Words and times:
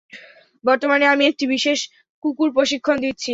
বর্তমানে 0.63 1.05
আমি 1.13 1.23
একটি 1.27 1.45
বিশেষ 1.53 1.79
কুকুর 2.23 2.49
প্রশিক্ষণ 2.53 2.97
দিচ্ছি। 3.05 3.29